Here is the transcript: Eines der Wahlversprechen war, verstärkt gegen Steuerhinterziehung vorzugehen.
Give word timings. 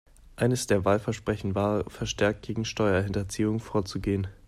Eines 0.35 0.65
der 0.65 0.83
Wahlversprechen 0.83 1.53
war, 1.53 1.87
verstärkt 1.87 2.41
gegen 2.41 2.65
Steuerhinterziehung 2.65 3.59
vorzugehen. 3.59 4.25